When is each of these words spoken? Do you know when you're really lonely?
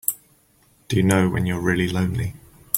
Do 0.87 0.95
you 0.95 1.03
know 1.03 1.29
when 1.29 1.45
you're 1.45 1.61
really 1.61 1.87
lonely? 1.87 2.33